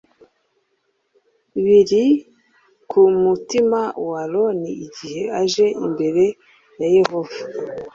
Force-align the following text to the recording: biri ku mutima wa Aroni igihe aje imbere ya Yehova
biri 1.63 2.05
ku 2.89 3.01
mutima 3.23 3.79
wa 4.09 4.21
Aroni 4.23 4.71
igihe 4.85 5.21
aje 5.41 5.65
imbere 5.85 6.23
ya 6.79 6.87
Yehova 6.97 7.37